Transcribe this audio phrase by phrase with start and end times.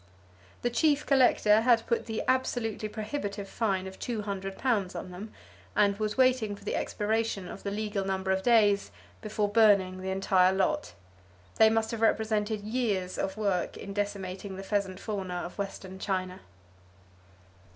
[0.63, 5.31] The chief collector had put the absolutely prohibitive fine of £200 on them,
[5.75, 8.89] and was waiting for the expiration of the legal number of days
[9.21, 10.93] before burning the entire lot.
[11.57, 16.39] They must have represented years of work in decimating the pheasant fauna of western China.